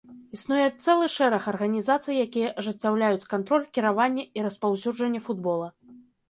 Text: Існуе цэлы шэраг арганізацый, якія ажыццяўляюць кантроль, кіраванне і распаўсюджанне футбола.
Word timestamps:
Існуе 0.35 0.67
цэлы 0.85 1.09
шэраг 1.15 1.43
арганізацый, 1.51 2.17
якія 2.27 2.49
ажыццяўляюць 2.63 3.29
кантроль, 3.35 3.69
кіраванне 3.77 4.25
і 4.41 4.47
распаўсюджанне 4.47 5.21
футбола. 5.29 5.71